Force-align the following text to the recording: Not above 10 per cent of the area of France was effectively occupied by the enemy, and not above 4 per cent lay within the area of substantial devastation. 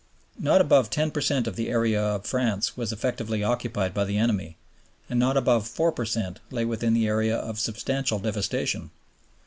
Not 0.39 0.61
above 0.61 0.89
10 0.89 1.11
per 1.11 1.21
cent 1.21 1.45
of 1.45 1.55
the 1.55 1.69
area 1.69 2.01
of 2.01 2.25
France 2.25 2.75
was 2.75 2.91
effectively 2.91 3.43
occupied 3.43 3.93
by 3.93 4.03
the 4.03 4.17
enemy, 4.17 4.57
and 5.11 5.19
not 5.19 5.37
above 5.37 5.67
4 5.67 5.91
per 5.91 6.05
cent 6.05 6.39
lay 6.49 6.65
within 6.65 6.95
the 6.95 7.05
area 7.07 7.35
of 7.37 7.59
substantial 7.59 8.17
devastation. 8.17 8.89